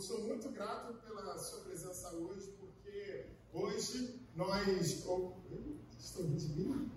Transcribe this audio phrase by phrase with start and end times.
[0.00, 5.04] sou muito grato pela sua presença hoje, porque hoje nós.
[5.06, 5.32] Oh,
[5.98, 6.90] estou de mim?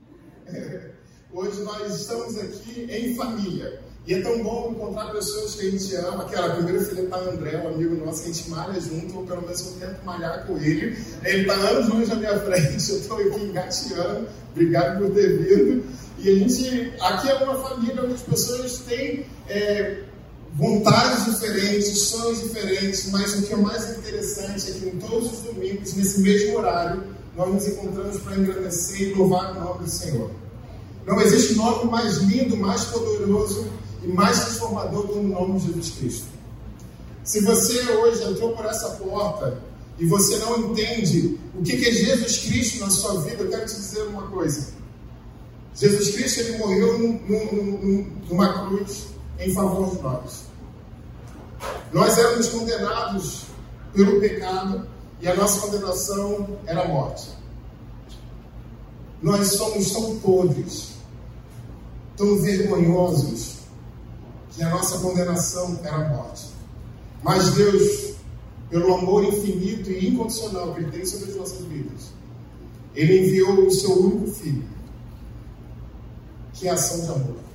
[1.33, 3.81] Hoje nós estamos aqui em família.
[4.05, 6.23] E é tão bom encontrar pessoas que a gente ama.
[6.23, 9.41] Aquela primeira filha tá André, um amigo nosso, que a gente malha junto, ou pelo
[9.41, 10.97] menos eu tento malhar com ele.
[11.23, 14.29] Ele está anos longe à minha frente, eu estou aqui engateando.
[14.51, 15.85] Obrigado por ter vindo.
[16.19, 20.03] E a gente, aqui é uma família onde as pessoas têm é,
[20.55, 25.39] vontades diferentes, sonhos diferentes, mas o que é mais interessante é que em todos os
[25.39, 27.03] domingos, nesse mesmo horário,
[27.35, 30.29] nós nos encontramos para engrandecer e louvar o nome do Senhor.
[31.07, 33.67] Não existe nome mais lindo, mais poderoso
[34.03, 36.27] e mais transformador do nome de Jesus Cristo.
[37.23, 39.59] Se você hoje entrou por essa porta
[39.97, 43.75] e você não entende o que é Jesus Cristo na sua vida, eu quero te
[43.75, 44.67] dizer uma coisa.
[45.75, 50.43] Jesus Cristo ele morreu num, num, numa cruz em favor de nós.
[51.91, 53.43] Nós éramos condenados
[53.93, 54.87] pelo pecado
[55.21, 57.29] e a nossa condenação era a morte.
[59.21, 60.93] Nós somos tão podres,
[62.17, 63.59] tão vergonhosos,
[64.51, 66.47] que a nossa condenação era a morte.
[67.23, 68.15] Mas Deus,
[68.69, 72.11] pelo amor infinito e incondicional que Ele tem sobre as nossas vidas,
[72.93, 74.67] Ele enviou o seu único filho,
[76.53, 77.52] que é ação de amor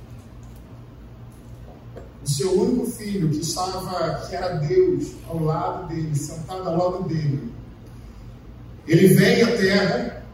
[2.23, 7.03] o seu único filho, que estava, que era Deus, ao lado dele, sentado ao lado
[7.07, 7.51] dele,
[8.87, 10.25] ele vem à terra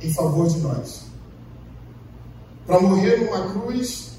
[0.00, 1.04] em favor de nós.
[2.66, 4.12] Para morrer numa cruz,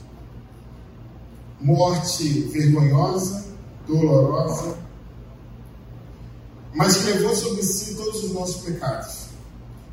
[1.60, 3.46] morte vergonhosa,
[3.88, 4.78] dolorosa,
[6.76, 9.26] mas que levou sobre si todos os nossos pecados.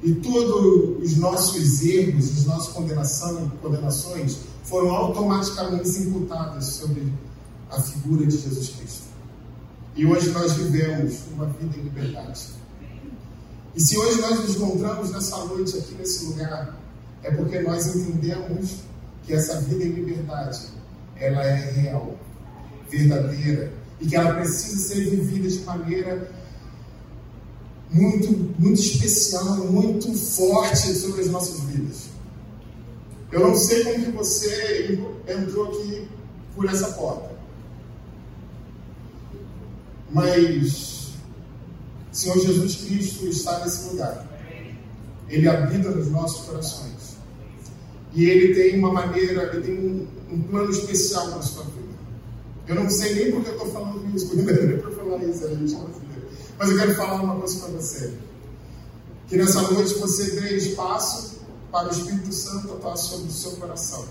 [0.03, 7.13] E todos os nossos erros, as nossas condenações, foram automaticamente imputadas sobre
[7.71, 9.03] a figura de Jesus Cristo.
[9.95, 12.47] E hoje nós vivemos uma vida em liberdade.
[13.75, 16.79] E se hoje nós nos encontramos nessa noite aqui nesse lugar,
[17.23, 18.77] é porque nós entendemos
[19.25, 20.69] que essa vida em liberdade,
[21.17, 22.17] ela é real,
[22.91, 26.31] verdadeira, e que ela precisa ser vivida de maneira
[27.91, 32.12] muito, muito especial, muito forte sobre as nossas vidas.
[33.33, 36.07] Eu não sei como que você entrou aqui
[36.55, 37.33] por essa porta.
[40.11, 41.13] Mas
[42.13, 44.29] Senhor Jesus Cristo está nesse lugar.
[45.31, 47.17] Ele habita nos nossos corações.
[48.13, 51.97] E ele tem uma maneira, ele tem um, um plano especial para a sua vida.
[52.69, 55.75] Eu não sei nem porque eu estou falando isso, porque para falar isso, a gente.
[56.59, 58.13] Mas eu quero falar uma coisa para você.
[59.27, 61.41] Que nessa noite você dê espaço
[61.73, 64.05] para o Espírito Santo atuar sobre o seu coração.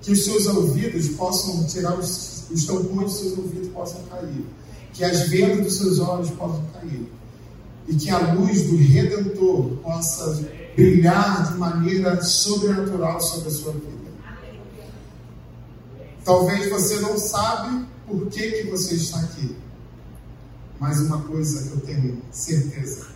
[0.00, 4.46] Que os seus ouvidos possam tirar os, os tampões dos seus ouvidos possam cair.
[4.94, 7.06] Que as vendas dos seus olhos possam cair.
[7.86, 10.42] E que a luz do Redentor possa
[10.74, 13.96] brilhar de maneira sobrenatural sobre a sua vida.
[16.24, 19.54] Talvez você não sabe por que, que você está aqui.
[20.80, 23.15] Mas uma coisa que eu tenho certeza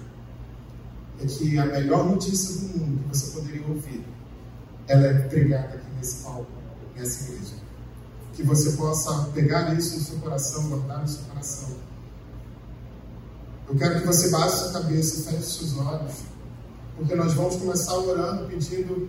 [1.22, 4.04] é que a melhor notícia do mundo que você poderia ouvir,
[4.88, 6.46] ela é pregada aqui nesse palco,
[6.96, 7.54] nessa igreja.
[8.34, 11.76] Que você possa pegar isso no seu coração, guardar no seu coração.
[13.68, 16.12] Eu quero que você baixe sua cabeça, feche seus olhos,
[16.96, 19.08] porque nós vamos começar orando, pedindo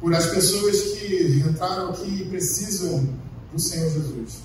[0.00, 3.08] por as pessoas que entraram aqui e precisam
[3.52, 4.42] do Senhor Jesus.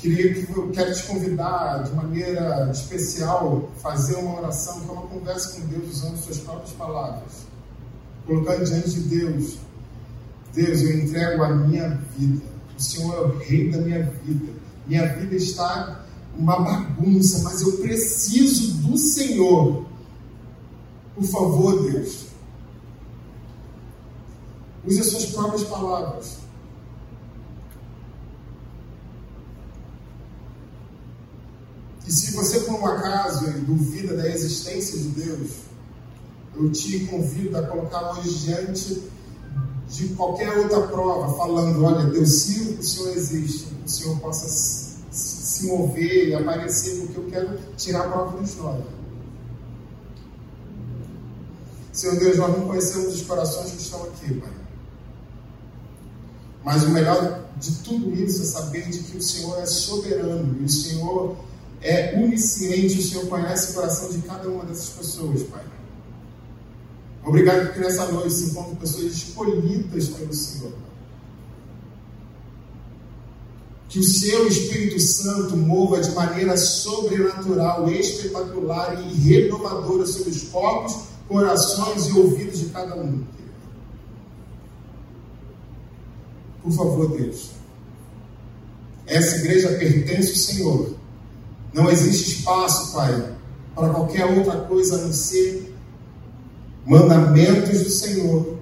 [0.00, 5.06] Queria que eu quero te convidar de maneira especial fazer uma oração, que é uma
[5.08, 7.46] conversa com Deus usando suas próprias palavras,
[8.24, 9.58] colocando diante de Deus.
[10.54, 12.42] Deus, eu entrego a minha vida.
[12.78, 14.52] O Senhor é o rei da minha vida.
[14.86, 16.04] Minha vida está
[16.36, 19.84] uma bagunça, mas eu preciso do Senhor.
[21.16, 22.26] Por favor, Deus.
[24.86, 26.38] Use as suas próprias palavras.
[32.06, 35.50] E se você, por um acaso, duvida da existência de Deus,
[36.54, 39.02] eu te convido a colocar hoje diante
[39.88, 44.48] de qualquer outra prova, falando: olha, Deus, se o Senhor existe, o Senhor possa
[45.10, 48.84] se mover e aparecer, porque eu quero tirar a prova dos nós.
[51.92, 54.52] Senhor Deus, nós não conhecemos os corações que estão aqui, Pai.
[56.64, 60.64] Mas o melhor de tudo isso é saber de que o Senhor é soberano e
[60.64, 61.36] o Senhor
[61.80, 65.64] é onisciente, o Senhor conhece o coração de cada uma dessas pessoas, Pai.
[67.24, 70.72] Obrigado porque nessa noite se encontram pessoas escolhidas pelo Senhor.
[73.88, 81.04] Que o seu Espírito Santo mova de maneira sobrenatural, espetacular e renovadora sobre os corpos,
[81.26, 83.24] corações e ouvidos de cada um.
[86.62, 87.50] Por favor, Deus.
[89.06, 90.98] Essa igreja pertence ao Senhor.
[91.72, 93.34] Não existe espaço, Pai,
[93.74, 95.74] para qualquer outra coisa a não ser
[96.86, 98.58] mandamentos do Senhor,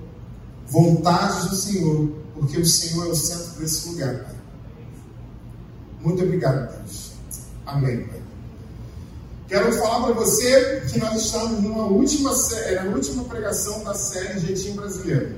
[0.67, 4.37] vontades do Senhor, porque o Senhor é o centro desse lugar, Pai.
[6.01, 7.13] Muito obrigado, Deus.
[7.65, 8.23] Amém, Pai.
[9.49, 14.75] Quero falar para você que nós estamos numa última, na última pregação da série Jeitinho
[14.75, 15.37] Brasileiro.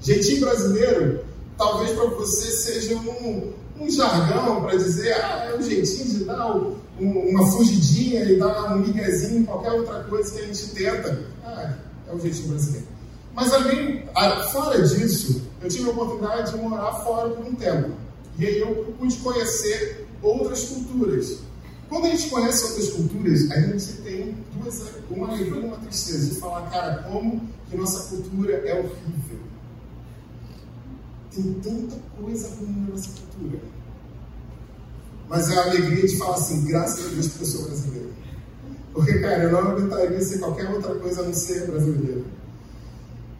[0.00, 1.24] Jeitinho Brasileiro,
[1.56, 6.56] talvez para você seja um, um jargão para dizer, ah, é um jeitinho de dar
[6.56, 11.26] um, uma fugidinha e dar um miguezinho, qualquer outra coisa que a gente tenta.
[11.44, 11.74] Ah,
[12.08, 12.86] é o jeitinho brasileiro.
[13.34, 14.04] Mas além,
[14.50, 17.90] fora disso, eu tive a oportunidade de morar fora por um tempo.
[18.38, 21.38] E aí eu pude conhecer outras culturas.
[21.88, 26.34] Quando a gente conhece outras culturas, a gente tem duas, uma alegria e uma tristeza
[26.34, 29.38] de falar, cara, como que nossa cultura é horrível.
[31.36, 33.60] Tem tanta coisa ruim na nossa cultura.
[35.28, 38.10] Mas é a alegria de falar assim, graças a Deus que eu sou brasileiro.
[38.94, 42.24] Porque, cara, eu não aguentaria ser qualquer outra coisa a não ser brasileiro.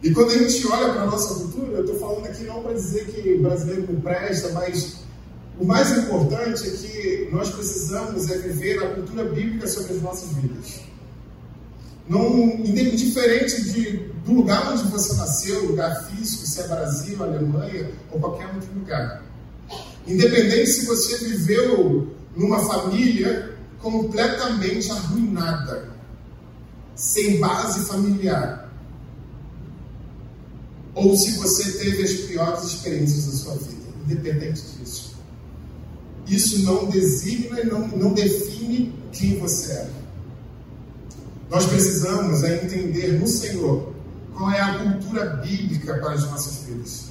[0.03, 2.73] E quando a gente olha para a nossa cultura, eu estou falando aqui não para
[2.73, 4.97] dizer que brasileiro não presta, mas
[5.59, 10.29] o mais importante é que nós precisamos é viver a cultura bíblica sobre as nossas
[10.33, 10.81] vidas.
[12.07, 18.19] Não, indiferente de, do lugar onde você nasceu, lugar físico, se é Brasil, Alemanha ou
[18.19, 19.23] qualquer outro lugar.
[20.05, 25.89] Independente se você viveu numa família completamente arruinada,
[26.95, 28.71] sem base familiar,
[30.95, 35.15] ou se você teve as piores experiências da sua vida, independente disso.
[36.25, 39.89] Isso não designa e não, não define quem você é.
[41.49, 43.93] Nós precisamos é entender no Senhor
[44.35, 47.05] qual é a cultura bíblica para as nossas vidas.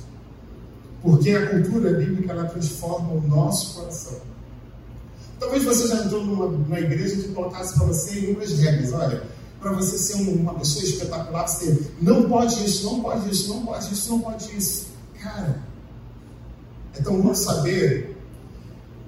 [1.02, 4.20] Porque a cultura bíblica ela transforma o nosso coração.
[5.40, 8.92] Talvez você já entrou numa, numa igreja que colocasse para você inúmeras regras.
[8.92, 9.22] Olha,
[9.60, 13.92] para você ser uma pessoa espetacular, você não pode isso, não pode isso, não pode
[13.92, 14.86] isso, não pode isso.
[15.22, 15.62] Cara,
[16.94, 18.16] é tão bom saber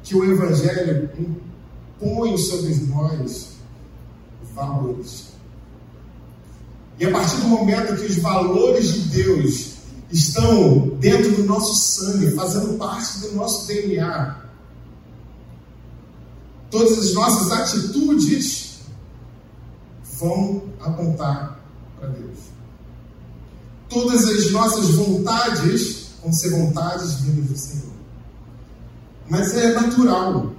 [0.03, 3.58] que o Evangelho impõe sobre nós
[4.59, 5.29] valores.
[6.99, 9.75] E a partir do momento que os valores de Deus
[10.11, 14.37] estão dentro do nosso sangue, fazendo parte do nosso DNA,
[16.71, 18.81] todas as nossas atitudes
[20.19, 21.61] vão apontar
[21.99, 22.39] para Deus.
[23.89, 27.93] Todas as nossas vontades vão ser vontades vindas do Senhor.
[29.31, 30.58] Mas é natural.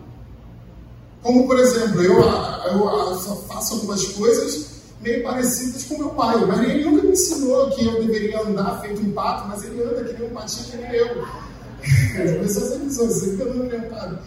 [1.21, 6.83] Como, por exemplo, eu, eu faço algumas coisas meio parecidas com meu pai, mas ele
[6.85, 10.29] nunca me ensinou que eu deveria andar feito um pato, mas ele anda que nem
[10.29, 11.25] um patinho que nem eu.
[11.83, 14.19] As pessoas sempre fica andando que um pato.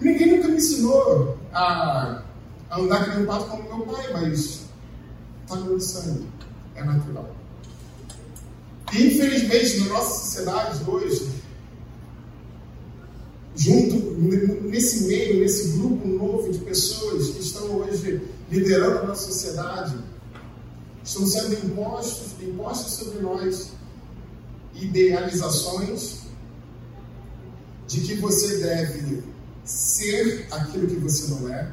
[0.00, 2.22] Ninguém nunca me ensinou a,
[2.70, 4.60] andar que nem um pato como meu pai, mas
[5.42, 6.26] está no sangue,
[6.74, 7.34] é natural.
[8.92, 11.28] E, infelizmente, na nossa sociedade hoje,
[13.56, 19.98] junto nesse meio, nesse grupo novo de pessoas que estão hoje liderando a nossa sociedade,
[21.04, 23.72] estão sendo impostos, impostos sobre nós
[24.74, 26.20] idealizações
[27.86, 29.22] de que você deve
[29.64, 31.72] ser aquilo que você não é,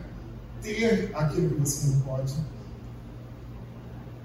[0.62, 2.34] ter aquilo que você não pode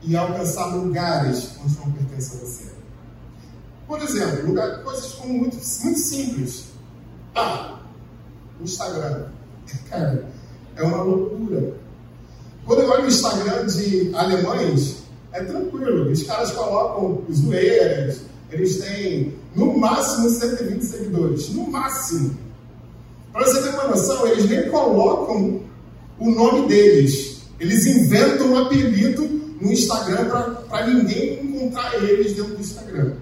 [0.03, 2.73] e alcançar lugares onde não pertence a você.
[3.87, 6.65] Por exemplo, lugar, coisas como muito, muito simples.
[7.35, 7.78] Ah,
[8.65, 9.27] Instagram.
[9.91, 10.25] Cara,
[10.77, 11.75] é uma loucura.
[12.65, 16.11] Quando eu olho o Instagram de alemães, é tranquilo.
[16.11, 21.49] Os caras colocam zoeiras, eles têm no máximo 120 seguidores.
[21.51, 22.37] No máximo.
[23.33, 25.63] Para você ter uma noção, eles nem colocam
[26.19, 27.43] o nome deles.
[27.61, 29.23] Eles inventam um apelido
[29.61, 30.29] no Instagram
[30.69, 33.15] para ninguém encontrar eles dentro do Instagram.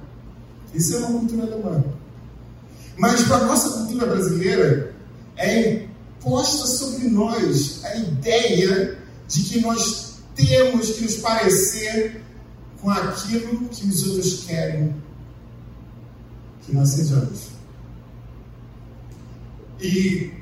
[0.74, 1.84] Isso é uma cultura alemã.
[2.98, 4.95] Mas para a nossa cultura brasileira,
[5.36, 5.86] é
[6.26, 12.22] imposta sobre nós a ideia de que nós temos que nos parecer
[12.80, 14.94] com aquilo que os outros querem
[16.62, 17.48] que nós sejamos.
[19.80, 20.32] E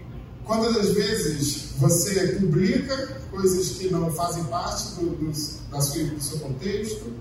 [0.44, 6.38] quantas vezes você publica coisas que não fazem parte do, do, da sua, do seu
[6.38, 7.12] contexto,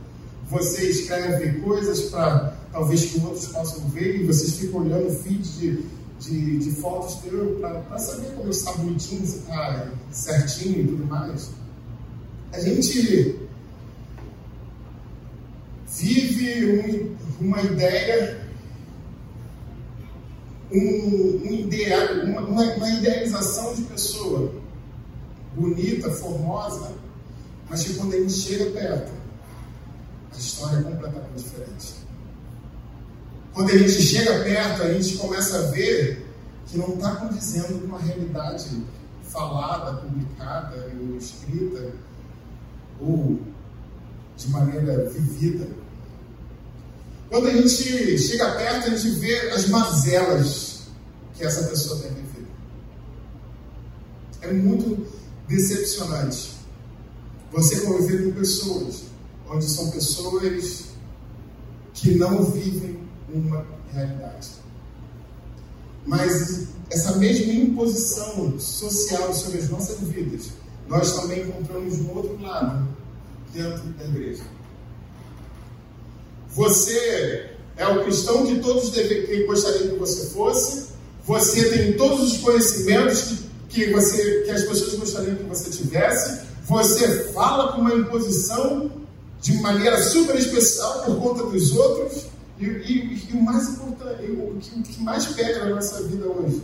[0.50, 5.42] você escreve coisas para talvez que outros possam ver e vocês ficam olhando o feed
[5.42, 5.86] de,
[6.24, 11.52] de, de fotos teu para saber como está bonitinho, se está certinho e tudo mais.
[12.54, 13.40] A gente
[15.88, 18.48] vive um, uma ideia,
[20.72, 24.54] um, um ideal, uma, uma idealização de pessoa
[25.56, 26.94] bonita, formosa,
[27.70, 29.12] mas que quando a gente chega perto,
[30.32, 32.03] a história é completamente diferente.
[33.54, 36.26] Quando a gente chega perto, a gente começa a ver
[36.66, 38.84] que não está condizendo com uma realidade
[39.26, 41.92] falada, publicada, ou escrita,
[43.00, 43.40] ou
[44.36, 45.68] de maneira vivida.
[47.30, 50.88] Quando a gente chega perto, a gente vê as mazelas
[51.36, 52.48] que essa pessoa tem vivido.
[54.42, 55.08] É muito
[55.48, 56.54] decepcionante
[57.52, 59.04] você conviver com pessoas
[59.48, 60.86] onde são pessoas
[61.94, 63.03] que não vivem
[63.34, 64.50] uma realidade.
[66.06, 70.50] Mas essa mesma imposição social sobre as nossas vidas,
[70.88, 72.88] nós também encontramos no outro lado,
[73.54, 74.44] dentro da igreja.
[76.50, 80.90] Você é o cristão que todos deve, gostariam que você fosse,
[81.26, 83.22] você tem todos os conhecimentos
[83.70, 88.92] que, que, você, que as pessoas gostariam que você tivesse, você fala com uma imposição
[89.42, 92.26] de maneira super especial por conta dos outros,
[92.64, 96.26] e, e, e o mais importante, o que, o que mais pega na nossa vida
[96.28, 96.64] hoje,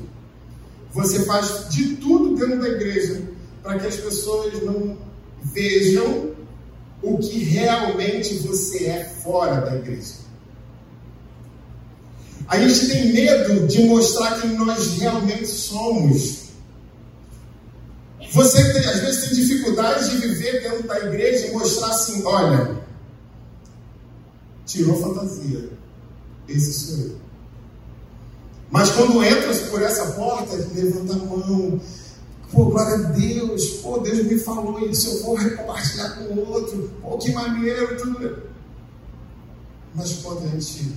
[0.94, 3.22] você faz de tudo dentro da igreja
[3.62, 4.98] para que as pessoas não
[5.44, 6.34] vejam
[7.02, 10.16] o que realmente você é fora da igreja.
[12.48, 16.50] A gente tem medo de mostrar quem nós realmente somos.
[18.32, 22.80] Você tem, às vezes tem dificuldade de viver dentro da igreja e mostrar assim: olha,
[24.66, 25.70] tirou fantasia,
[26.52, 27.16] esse sou eu.
[28.72, 31.80] Mas quando entras por essa porta, levanta a mão,
[32.52, 33.68] Pô, glória a Deus.
[33.82, 36.92] Pô, Deus me falou isso, eu vou compartilhar com o outro.
[37.02, 37.98] Pô, que maneiro.
[37.98, 38.50] Tudo.
[39.94, 40.96] Mas quando a gente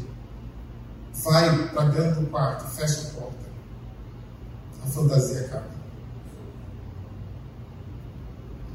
[1.22, 3.36] vai para dentro do quarto, fecha a porta,
[4.84, 5.70] a fantasia acaba.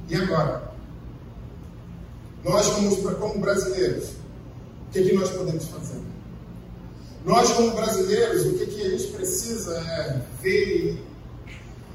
[0.10, 0.72] E agora?
[2.44, 6.02] Nós, como, como brasileiros, o que, que nós podemos fazer?
[7.28, 11.06] Nós, como brasileiros, o que, que a gente precisa é ver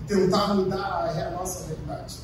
[0.07, 2.19] tentar mudar a nossa realidade.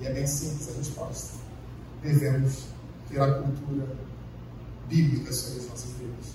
[0.00, 1.38] E é bem simples a resposta.
[2.02, 2.64] Devemos
[3.08, 3.86] ter a cultura
[4.88, 6.34] bíblica sobre as nossas vidas.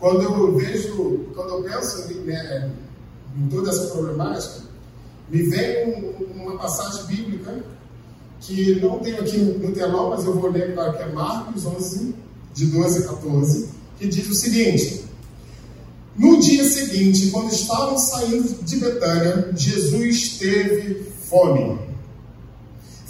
[0.00, 2.74] Quando eu vejo, quando eu penso né,
[3.36, 4.62] em toda essa problemática,
[5.28, 7.62] me vem uma passagem bíblica
[8.48, 12.14] que não tenho aqui no telão, mas eu vou ler agora, que é Marcos 11,
[12.54, 15.04] de 12 a 14, que diz o seguinte:
[16.16, 21.78] no dia seguinte, quando estavam saindo de Betânia, Jesus teve fome.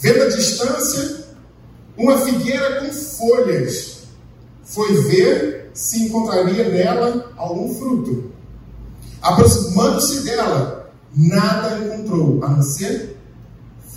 [0.01, 1.29] Vendo a distância
[1.97, 3.99] uma figueira com folhas,
[4.65, 8.33] foi ver se encontraria nela algum fruto.
[9.23, 13.17] Aproximando-se dela, nada encontrou, a não ser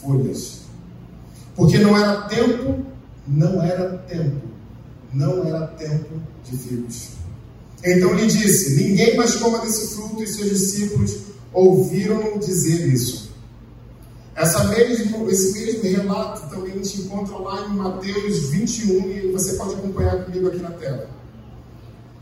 [0.01, 0.60] folhas.
[1.55, 2.85] Porque não era tempo,
[3.27, 4.41] não era tempo,
[5.13, 7.09] não era tempo de figos.
[7.83, 11.17] Então lhe disse: Ninguém mais coma desse fruto, e seus discípulos
[11.53, 13.31] ouviram dizer isso.
[14.35, 19.53] Essa mesmo, esse mesmo relato também a gente encontra lá em Mateus 21, e você
[19.53, 21.09] pode acompanhar comigo aqui na tela.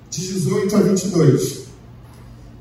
[0.10, 1.60] De 18 a 22.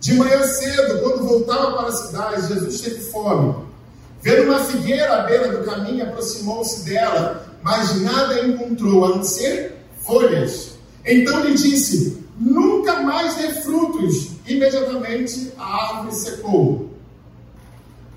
[0.01, 3.68] De manhã cedo, quando voltava para a cidade, Jesus teve fome.
[4.29, 9.75] Vendo uma figueira à beira do caminho, aproximou-se dela, mas nada encontrou a não ser
[10.05, 10.73] folhas.
[11.07, 14.33] Então lhe disse: nunca mais dê frutos.
[14.47, 16.91] Imediatamente a árvore secou.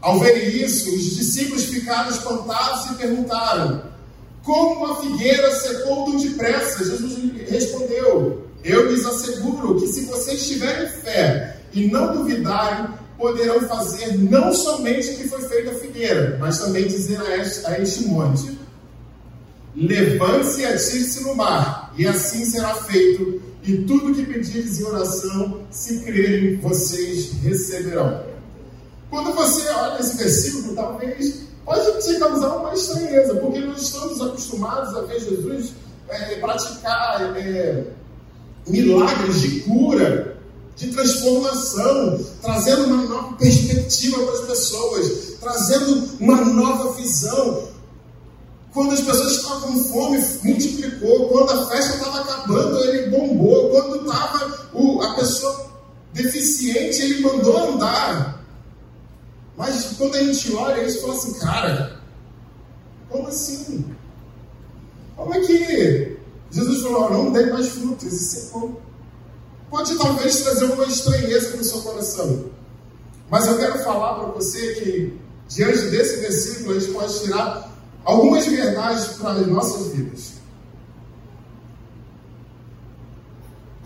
[0.02, 3.82] Ao verem isso, os discípulos ficaram espantados e perguntaram:
[4.44, 6.84] Como uma figueira secou tão depressa?
[6.84, 7.18] Jesus
[7.50, 14.52] respondeu: Eu lhes asseguro que se vocês tiverem fé e não duvidarem, poderão fazer não
[14.52, 18.58] somente o que foi feito à figueira, mas também dizer a este, a este monte:
[19.76, 25.62] Levante-se e atire-se no mar, e assim será feito e tudo que pedires em oração,
[25.70, 28.24] se crerem, vocês receberão.
[29.10, 34.96] Quando você olha esse versículo, talvez pode te causar uma estranheza, porque nós estamos acostumados
[34.96, 35.74] a ver Jesus
[36.10, 37.84] é, praticar é,
[38.68, 40.38] milagres de cura,
[40.76, 47.70] de transformação, trazendo uma nova perspectiva para as pessoas, trazendo uma nova visão.
[48.74, 51.28] Quando as pessoas estavam com fome, multiplicou.
[51.28, 53.70] Quando a festa estava acabando, ele bombou.
[53.70, 54.62] Quando estava
[55.04, 55.72] a pessoa
[56.14, 58.42] deficiente, ele mandou andar.
[59.58, 62.02] Mas quando a gente olha, a gente fala assim, cara,
[63.10, 63.86] como assim?
[65.18, 66.18] Como é que
[66.50, 68.91] Jesus falou, não dê mais frutos, é bom.
[69.72, 72.52] Pode talvez trazer uma estranheza no seu coração.
[73.30, 77.72] Mas eu quero falar para você que, diante desse versículo, a gente pode tirar
[78.04, 80.34] algumas verdades para as nossas vidas.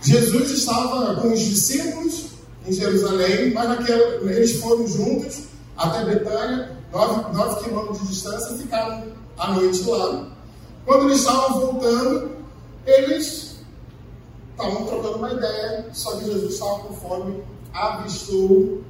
[0.02, 2.26] Jesus estava com os discípulos
[2.66, 5.44] em Jerusalém, mas naquela, eles foram juntos
[5.78, 9.04] até Betânia, nove, nove quilômetros de distância, e ficaram
[9.38, 10.32] a noite lá.
[10.84, 12.32] Quando eles estavam voltando,
[12.88, 13.45] eles
[14.56, 17.44] estavam trocando uma ideia, só que Jesus estava com fome,
[17.74, 18.82] avistou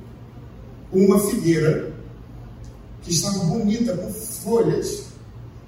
[0.93, 1.91] uma figueira
[3.01, 5.07] que estava bonita, com folhas,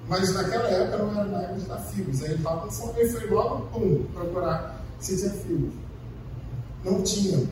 [0.08, 2.22] mas naquela época não era na época de dar figos.
[2.22, 5.74] Aí ele estava com fome e foi logo pum, procurar se tinha figos.
[6.84, 7.48] Não tinha.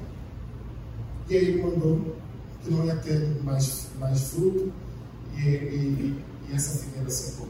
[1.28, 2.16] E aí ele mandou
[2.64, 4.72] que não ia ter mais, mais fruto
[5.36, 7.48] e, e, e essa figueira secou.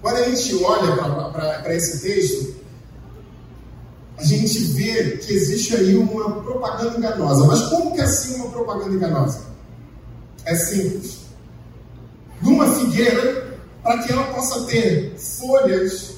[0.00, 0.96] Quando a gente olha
[1.32, 2.54] para esse texto,
[4.18, 7.46] a gente vê que existe aí uma propaganda enganosa.
[7.46, 9.46] Mas como que é assim uma propaganda enganosa?
[10.44, 11.18] É simples.
[12.40, 16.14] Numa figueira, para que ela possa ter folhas,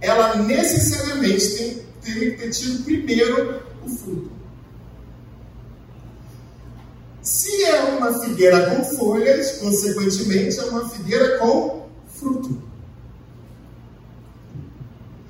[0.00, 4.30] ela necessariamente tem, que ter tido primeiro o fruto.
[7.22, 11.86] Se é uma figueira com folhas, consequentemente é uma figueira com
[12.18, 12.69] fruto.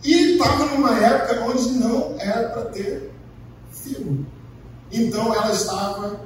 [0.03, 3.13] E estava numa época onde não era para ter
[3.71, 4.25] figo.
[4.91, 6.21] Então ela estava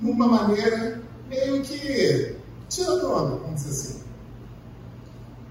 [0.00, 2.36] numa maneira meio que
[2.68, 4.04] tirando onda, vamos dizer assim.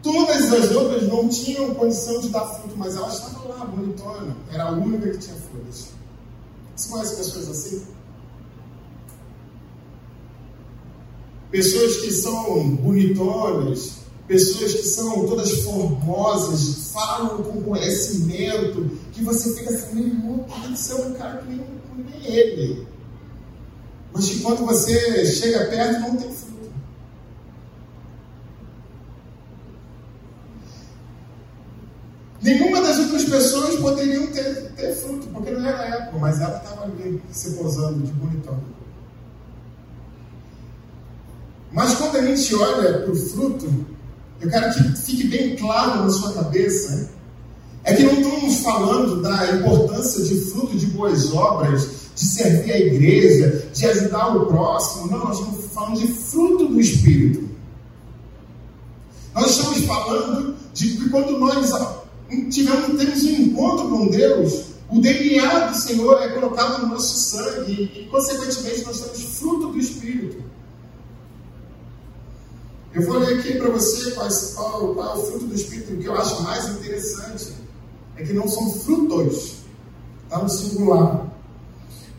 [0.01, 4.36] Todas as outras não tinham condição de dar fruto, mas ela estava lá, bonitona.
[4.52, 5.89] Era a única que tinha folhas.
[6.76, 7.88] Você conhece pessoas assim?
[11.49, 19.74] Pessoas que são bonitonas, pessoas que são todas formosas, falam com conhecimento, que você fica
[19.74, 21.66] assim, meu irmão, pode ser um cara que nem,
[21.98, 22.88] nem ele.
[24.14, 26.54] Mas que quando você chega perto, não tem fruto.
[32.42, 36.84] Nenhuma das outras pessoas poderiam ter, ter fruto, porque não era época, mas ela estava
[36.84, 38.60] ali se posando de bonitão.
[41.72, 43.94] Mas quando a gente olha para o fruto,
[44.43, 47.10] eu quero que fique bem claro na sua cabeça,
[47.86, 52.79] é que não estamos falando da importância de fruto de boas obras, de servir a
[52.79, 55.08] igreja, de ajudar o próximo.
[55.08, 57.49] Não, nós estamos falando de fruto do Espírito.
[59.34, 61.71] Nós estamos falando de que quando nós
[62.51, 67.71] tivemos, temos um encontro com Deus, o DNA do Senhor é colocado no nosso sangue
[67.71, 70.43] e, e consequentemente, nós temos fruto do Espírito.
[72.93, 75.93] Eu vou ler aqui para você qual, qual, qual, é o fruto do Espírito.
[75.93, 77.53] O que eu acho mais interessante
[78.15, 79.56] é que não são frutos,
[80.25, 81.27] está no singular.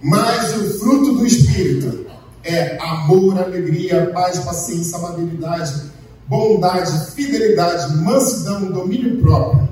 [0.02, 2.06] Mas o fruto do Espírito
[2.42, 5.92] é amor, alegria, paz, paciência, amabilidade,
[6.26, 9.68] bondade, fidelidade, mansidão, domínio próprio.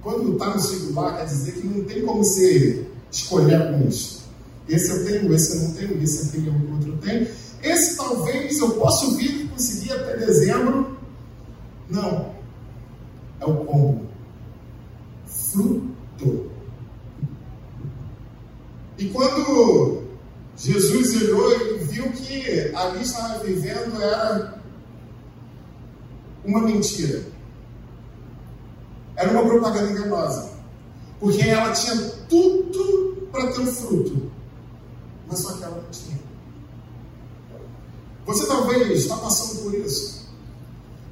[0.00, 4.22] Quando está no singular, quer dizer que não tem como você escolher alguns.
[4.68, 7.28] Esse eu tenho, esse eu não tenho, esse eu tenho, outro tem.
[7.62, 10.96] Esse talvez eu possa vir e conseguir até dezembro.
[11.88, 12.34] Não.
[13.40, 14.06] É o combo.
[15.26, 16.50] Fruto.
[18.98, 20.02] E quando
[20.56, 24.60] Jesus olhou e viu que ali estava vivendo era
[26.44, 27.24] uma mentira.
[29.16, 30.52] Era uma propaganda enganosa.
[31.20, 31.96] Porque ela tinha
[32.28, 34.30] tudo para ter um fruto.
[35.28, 36.01] Mas só que ela não tinha.
[38.32, 40.22] Você talvez está passando por isso.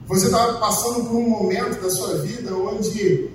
[0.09, 3.31] Você está passando por um momento da sua vida onde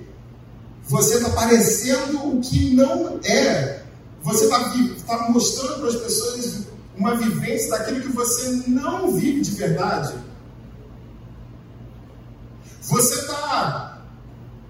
[0.88, 3.84] você está parecendo o que não é.
[4.24, 4.74] Você está
[5.06, 6.64] tá mostrando para as pessoas
[6.98, 10.16] uma vivência daquilo que você não vive de verdade.
[12.82, 14.02] Você está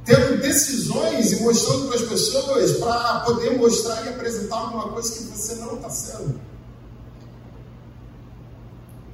[0.03, 5.23] tendo decisões e mostrando para as pessoas para poder mostrar e apresentar alguma coisa que
[5.23, 6.54] você não está sendo.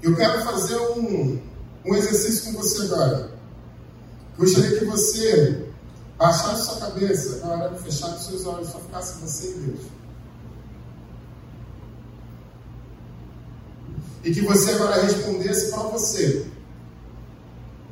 [0.01, 1.39] Eu quero fazer um,
[1.85, 3.31] um exercício com você agora.
[4.37, 5.67] Gostaria que você
[6.17, 9.81] baixasse sua cabeça na hora de fechar os seus olhos, só ficasse você e Deus.
[14.23, 16.47] E que você agora respondesse para você.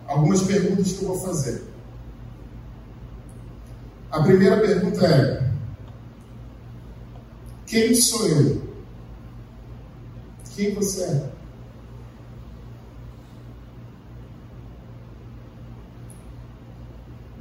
[0.07, 1.63] algumas perguntas que eu vou fazer.
[4.11, 5.51] A primeira pergunta é:
[7.67, 8.69] Quem sou eu?
[10.55, 11.38] Quem você é?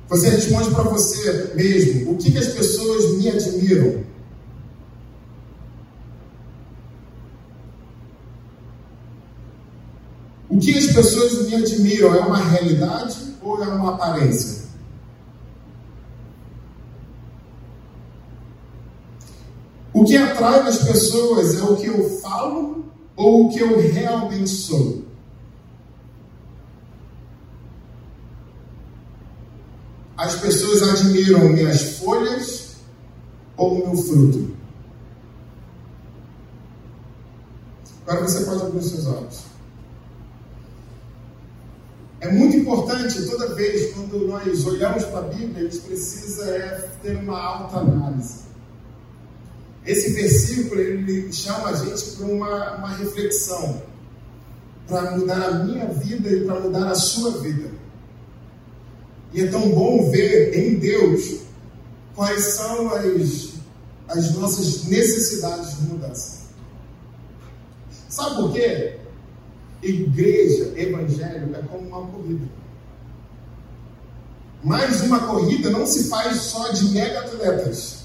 [0.08, 4.04] Você responde para você mesmo: o que, que as pessoas me admiram?
[10.48, 14.66] O que as pessoas me admiram é uma realidade ou é uma aparência?
[19.92, 24.48] O que atrai as pessoas é o que eu falo ou o que eu realmente
[24.48, 25.07] sou?
[30.18, 32.72] As pessoas admiram minhas folhas
[33.56, 34.50] ou meu fruto?
[38.04, 39.44] Agora você pode abrir os seus olhos.
[42.20, 46.88] É muito importante, toda vez, quando nós olhamos para a Bíblia, a gente precisa é,
[47.00, 48.40] ter uma alta análise.
[49.86, 53.84] Esse versículo, ele chama a gente para uma, uma reflexão,
[54.88, 57.70] para mudar a minha vida e para mudar a sua vida.
[59.32, 61.40] E é tão bom ver em Deus
[62.14, 63.50] quais são as,
[64.08, 66.38] as nossas necessidades de mudança.
[68.08, 68.96] Sabe por quê?
[69.82, 72.48] Igreja, evangelho é como uma corrida.
[74.64, 77.98] Mas uma corrida não se faz só de mega atletas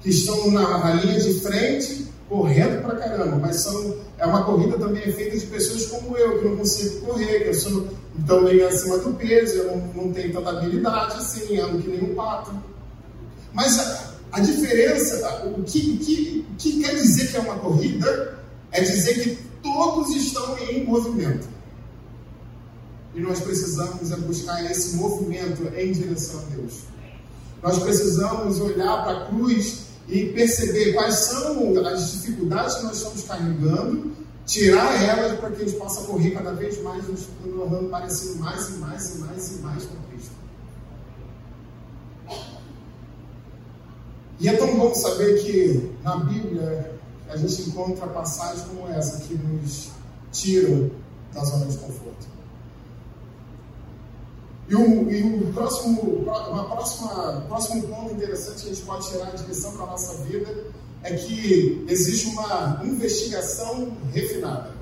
[0.00, 5.10] que estão na linha de frente correndo pra caramba, mas são, é uma corrida também
[5.12, 7.88] feita de pessoas como eu, que não consigo correr, que eu sou
[8.26, 12.14] também acima do peso, eu não, não tenho tanta habilidade assim, ando que nem um
[12.14, 12.52] pato.
[13.52, 18.38] Mas a, a diferença, o que, que, que quer dizer que é uma corrida,
[18.72, 21.48] é dizer que todos estão em movimento.
[23.14, 26.80] E nós precisamos é buscar esse movimento em direção a Deus.
[27.62, 33.22] Nós precisamos olhar para a cruz e perceber quais são as dificuldades que nós estamos
[33.24, 34.12] carregando,
[34.46, 38.68] tirar elas para que a gente possa correr cada vez mais, nos tornando parecendo mais
[38.70, 40.32] e mais e mais e mais com Cristo.
[44.40, 49.34] E é tão bom saber que na Bíblia a gente encontra passagens como essa que
[49.34, 49.90] nos
[50.32, 50.90] tiram
[51.34, 52.37] da zona de conforto.
[54.68, 59.44] E o, e próximo, uma próxima, próximo ponto interessante que a gente pode tirar de
[59.44, 60.66] lição para a nossa vida
[61.02, 64.74] é que existe uma investigação refinada,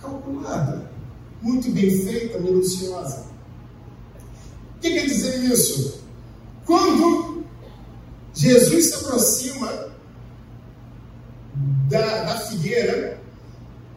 [0.00, 0.90] calculada,
[1.42, 3.26] muito bem feita, minuciosa.
[4.76, 6.04] O que quer dizer isso?
[6.64, 7.44] Quando
[8.34, 9.88] Jesus se aproxima
[11.88, 13.20] da, da figueira,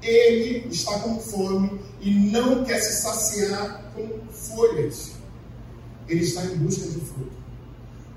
[0.01, 5.11] ele está com fome e não quer se saciar com folhas.
[6.07, 7.41] Ele está em busca de fruto.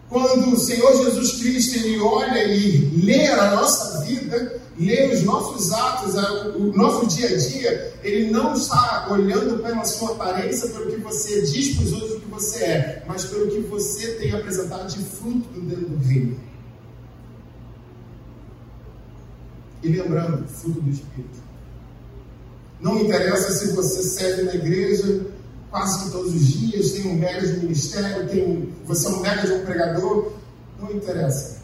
[0.08, 5.72] Quando o Senhor Jesus Cristo ele olha e lê a nossa vida, lê os nossos
[5.72, 6.14] atos,
[6.56, 11.42] o nosso dia a dia, ele não está olhando pela sua aparência, pelo que você
[11.42, 15.60] diz para os outros que você é, mas pelo que você tem apresentado de fruto
[15.60, 16.38] dentro do reino.
[19.82, 21.44] E lembrando, fruto do Espírito.
[22.80, 25.26] Não interessa se você serve na igreja
[25.74, 29.42] quase que todos os dias, tem um mega de ministério, tem, você é um mega
[29.44, 30.30] de um pregador.
[30.80, 31.62] Não interessa.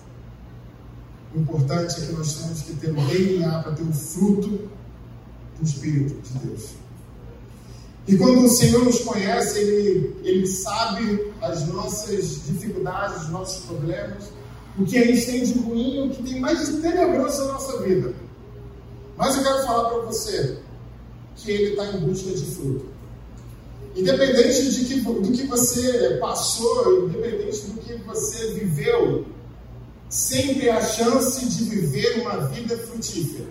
[1.32, 5.64] O importante é que nós temos que ter o DNA para ter o fruto do
[5.64, 6.70] Espírito de Deus.
[8.08, 14.24] E quando o Senhor nos conhece, Ele, Ele sabe as nossas dificuldades, os nossos problemas,
[14.76, 17.80] o que a gente tem de ruim, o que tem mais de tenebroso na nossa
[17.82, 18.12] vida.
[19.16, 20.58] Mas eu quero falar para você
[21.36, 22.99] que Ele está em busca de fruto.
[23.96, 29.26] Independente de que, do que você passou, independente do que você viveu,
[30.08, 33.48] sempre há chance de viver uma vida frutífera.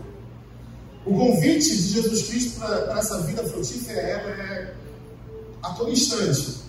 [1.05, 4.75] O convite de Jesus Cristo para essa vida frutífera é
[5.61, 6.59] a todo instante.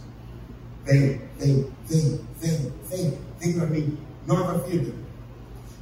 [0.85, 4.92] Vem, vem, vem, vem, vem, vem para mim nova vida.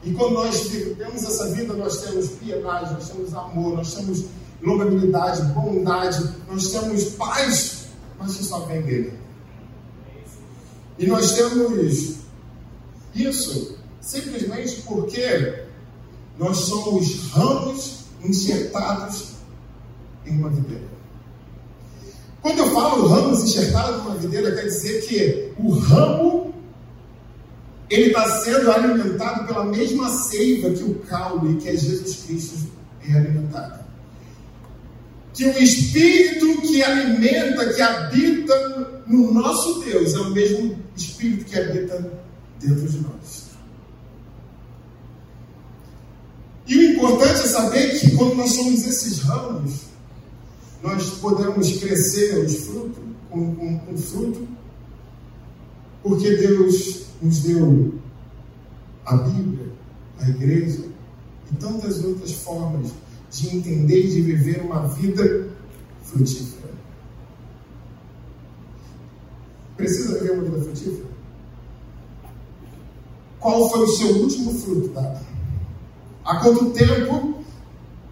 [0.05, 4.24] E quando nós temos essa vida, nós temos piedade, nós temos amor, nós temos
[4.62, 7.77] longanimidade, bondade, nós temos paz,
[8.18, 9.12] mas isso só vem dele.
[10.98, 12.18] E nós temos
[13.14, 15.64] isso simplesmente porque
[16.38, 19.35] nós somos ramos enxertados
[20.26, 20.88] em uma videira.
[22.40, 26.54] Quando eu falo ramos enxertados em uma videira, quer dizer que o ramo
[27.90, 32.68] ele está sendo alimentado pela mesma seiva que o caule, que é Jesus Cristo,
[33.09, 33.88] é alimentado.
[35.38, 41.57] Que o Espírito que alimenta, que habita no nosso Deus, é o mesmo Espírito que
[41.57, 42.12] habita
[42.61, 43.46] dentro de nós.
[46.66, 49.83] E o importante é saber que quando nós somos esses ramos,
[50.83, 54.48] nós podemos crescer os frutos, com, com, com fruto,
[56.03, 57.94] porque Deus nos deu
[59.07, 59.68] a Bíblia,
[60.18, 60.85] a igreja
[61.53, 62.90] e tantas outras formas
[63.30, 65.48] de entender e de viver uma vida
[66.02, 66.72] frutífera.
[69.76, 71.08] Precisa viver uma vida frutífera?
[73.40, 75.24] Qual foi o seu último fruto dado?
[76.24, 77.42] Há quanto tempo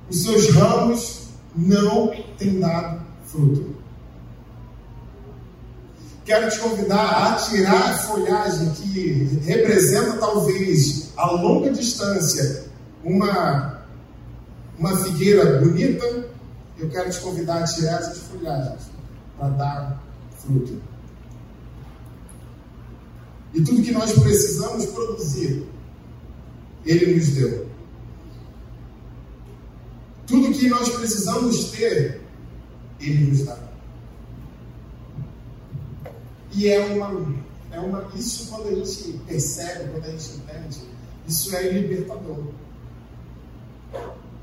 [0.09, 3.77] os seus ramos não têm dado fruto?
[6.25, 12.67] Quero te convidar a tirar a folhagem que representa talvez a longa distância
[13.05, 13.76] uma,
[14.79, 16.29] uma figueira bonita.
[16.79, 18.83] Eu quero te convidar a tirar essas folhagens
[19.39, 20.03] para dar
[20.39, 20.81] fruto.
[23.55, 25.67] E tudo que nós precisamos produzir,
[26.85, 27.67] Ele nos deu.
[30.27, 32.21] Tudo que nós precisamos ter,
[33.01, 33.59] Ele nos dá.
[36.53, 37.35] E é uma,
[37.71, 38.11] é uma.
[38.15, 40.81] Isso quando a gente percebe, quando a gente entende,
[41.27, 42.45] isso é libertador.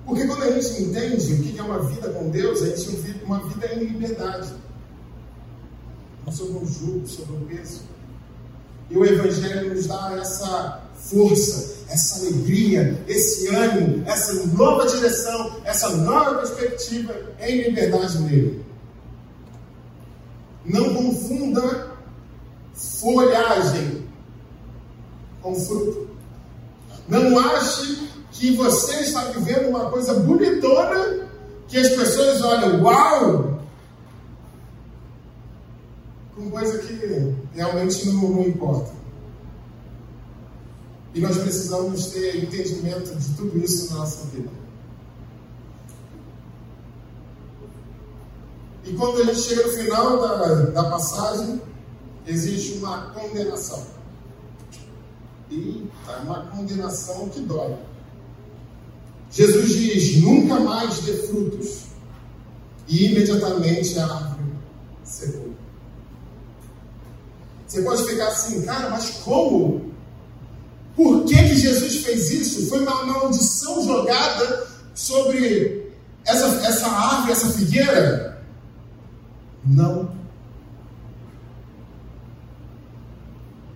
[0.06, 3.24] Porque quando a gente entende o que é uma vida com Deus, a gente vive
[3.24, 4.50] uma vida em liberdade.
[6.26, 7.82] Não sobre um jugo, sobre um peso.
[8.90, 15.90] E o Evangelho nos dá essa força, essa alegria, esse ânimo, essa nova direção, essa
[15.98, 18.66] nova perspectiva em liberdade nele.
[20.66, 21.94] Não confunda
[22.74, 24.06] folhagem
[25.42, 26.10] com fruto.
[27.08, 31.28] Não ache que você está vivendo uma coisa bonitona
[31.68, 33.60] que as pessoas olham, uau!
[36.36, 38.92] Com coisa que realmente não, não importa.
[41.14, 44.50] E nós precisamos ter entendimento de tudo isso na nossa vida.
[48.84, 51.62] E quando a gente chega no final da, da passagem,
[52.26, 53.86] existe uma condenação.
[55.52, 57.78] E é uma condenação que dói.
[59.34, 61.84] Jesus diz: nunca mais dê frutos.
[62.88, 64.54] E imediatamente a árvore
[65.04, 65.54] secou.
[67.66, 69.92] Você pode ficar assim, cara, mas como?
[70.96, 72.70] Por que, que Jesus fez isso?
[72.70, 75.92] Foi uma maldição jogada sobre
[76.24, 78.44] essa, essa árvore, essa figueira?
[79.66, 80.14] Não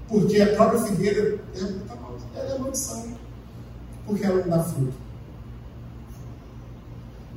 [0.07, 3.17] Porque a própria figueira é, é maldição.
[4.05, 5.06] Porque ela não dá fruto.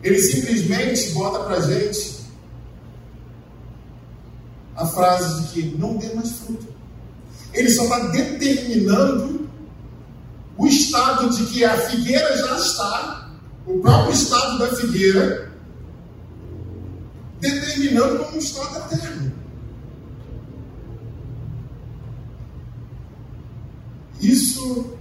[0.02, 2.20] Ele simplesmente bota para gente
[4.76, 6.66] a frase de que não dê mais fruto.
[7.52, 9.48] Ele só está determinando
[10.56, 13.30] o estado de que a figueira já está,
[13.66, 15.52] o próprio estado da figueira,
[17.40, 19.32] determinando como um estado eterno.
[24.20, 24.98] Isso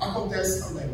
[0.00, 0.90] acontece também.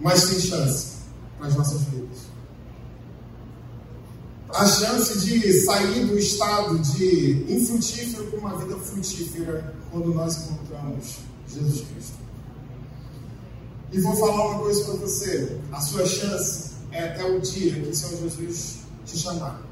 [0.00, 0.92] Mas tem chance
[1.38, 2.18] para as nossas vidas.
[4.48, 11.18] A chance de sair do estado de infrutífero para uma vida frutífera quando nós encontramos
[11.48, 12.18] Jesus Cristo.
[13.92, 17.88] E vou falar uma coisa para você: a sua chance é até o dia que
[17.88, 19.62] o Senhor Jesus te chamar.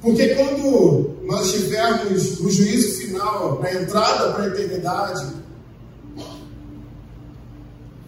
[0.00, 5.26] Porque quando nós tivermos o juízo final, a entrada para a eternidade,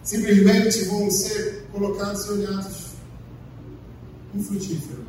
[0.07, 2.87] simplesmente vão ser colocados e olhados
[4.33, 5.05] infrutífero.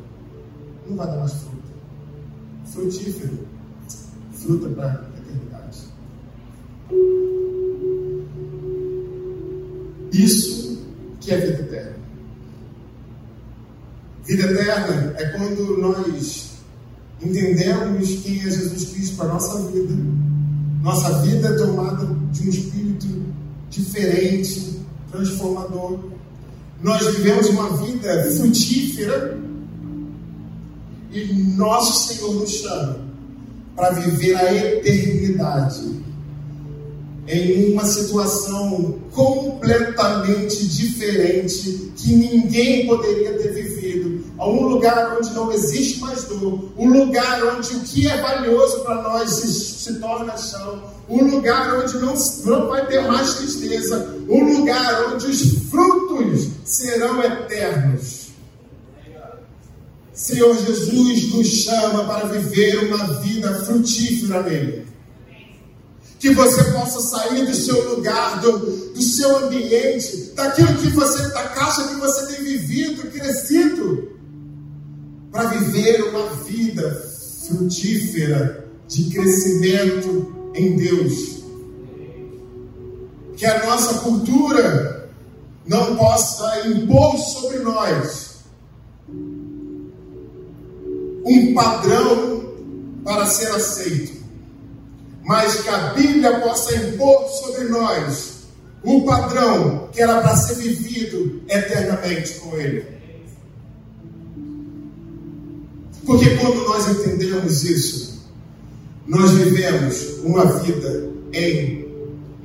[0.89, 1.57] Não vai dar mais fruta.
[2.65, 3.47] Frutífero,
[4.33, 5.79] fruta para a eternidade.
[10.11, 10.85] Isso
[11.21, 11.95] que é vida eterna.
[14.25, 16.49] Vida eterna é quando nós
[17.21, 19.95] entendemos quem é Jesus Cristo para a nossa vida.
[20.83, 23.29] Nossa vida é tomada de um espírito
[23.69, 24.78] diferente,
[25.11, 25.99] transformador.
[26.81, 29.37] Nós vivemos uma vida frutífera
[31.11, 32.99] e nosso Senhor nos chama
[33.75, 35.99] para viver a eternidade
[37.27, 43.78] em uma situação completamente diferente que ninguém poderia ter vivido,
[44.39, 48.79] a um lugar onde não existe mais dor, um lugar onde o que é valioso
[48.79, 52.13] para nós se, se torna chão, um lugar onde não,
[52.45, 58.29] não vai ter mais tristeza, um lugar onde os frutos serão eternos.
[60.13, 64.87] Senhor Jesus nos chama para viver uma vida frutífera nele.
[66.17, 71.43] Que você possa sair do seu lugar, do, do seu ambiente, daquilo que você, da
[71.43, 74.18] caixa que você tem vivido, crescido,
[75.31, 76.89] para viver uma vida
[77.47, 81.39] frutífera de crescimento em Deus.
[83.37, 85.09] Que a nossa cultura
[85.65, 88.39] não possa impor sobre nós
[91.25, 92.53] um padrão
[93.03, 94.19] para ser aceito,
[95.23, 98.39] mas que a Bíblia possa impor sobre nós
[98.83, 102.98] um padrão que era para ser vivido eternamente com Ele.
[106.09, 108.23] Porque quando nós entendemos isso,
[109.05, 111.87] nós vivemos uma vida em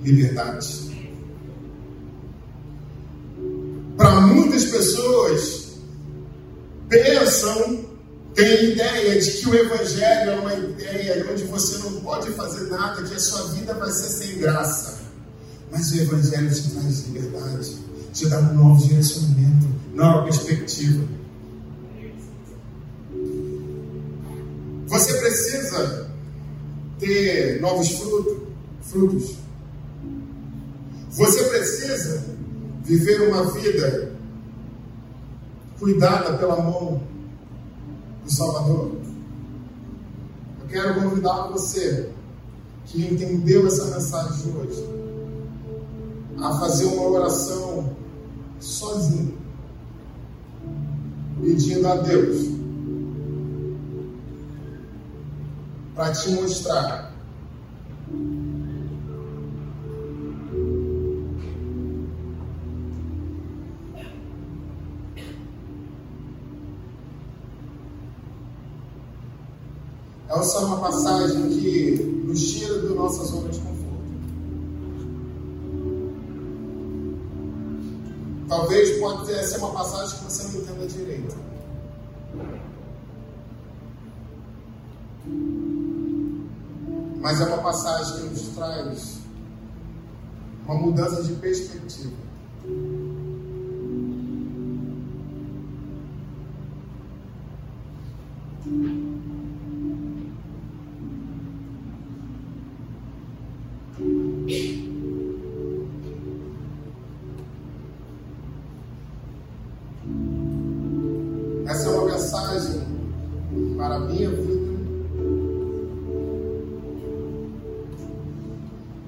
[0.02, 1.10] liberdade.
[3.96, 5.78] Para muitas pessoas,
[6.90, 7.86] pensam
[8.34, 13.02] tem ideia de que o Evangelho é uma ideia onde você não pode fazer nada,
[13.02, 14.98] que a sua vida vai ser sem graça.
[15.72, 17.76] Mas o Evangelho te traz liberdade,
[18.12, 21.23] te dá um novo direcionamento, nova perspectiva.
[24.94, 26.08] Você precisa
[27.00, 28.36] ter novos frutos,
[28.80, 29.34] frutos.
[31.10, 32.24] Você precisa
[32.84, 34.12] viver uma vida
[35.80, 37.02] cuidada pela mão
[38.22, 38.92] do Salvador.
[40.60, 42.10] Eu quero convidar você
[42.86, 44.88] que entendeu essa mensagem de hoje
[46.40, 47.96] a fazer uma oração
[48.60, 49.36] sozinho,
[51.42, 52.53] pedindo a Deus
[55.94, 57.14] para te mostrar
[70.26, 73.84] Essa é uma passagem que nos tira da nossa zona de conforto.
[78.48, 81.53] Talvez pode ser uma passagem que você não entenda direito.
[87.24, 89.16] Mas é uma passagem que nos traz
[90.66, 92.23] uma mudança de perspectiva.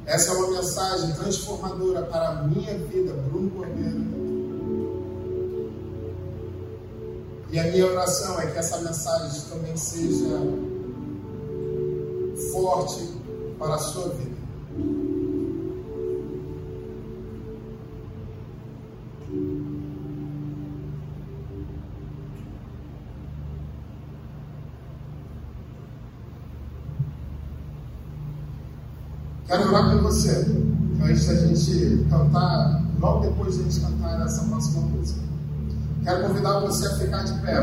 [0.07, 4.07] Essa é uma mensagem transformadora para a minha vida, Bruno Cordeiro.
[7.51, 10.39] E a minha oração é que essa mensagem também seja
[12.53, 13.09] forte
[13.59, 14.36] para a sua vida.
[29.47, 30.45] Quero orar com você.
[31.03, 35.21] Antes da gente cantar, logo depois de a gente cantar essa próxima música.
[36.03, 37.55] Quero convidar você a ficar de pé.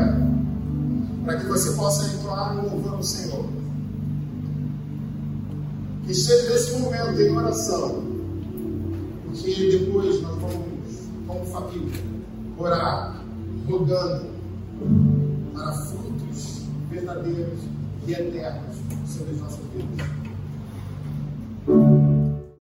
[1.24, 3.44] Para que você possa entoar no louvor ao Senhor.
[6.06, 8.02] Que esteja nesse momento em oração.
[9.26, 12.02] Porque depois nós vamos, como família,
[12.56, 13.22] orar,
[13.68, 14.26] rogando
[15.52, 17.58] para frutos verdadeiros
[18.06, 20.23] e eternos sobre as nossas vidas.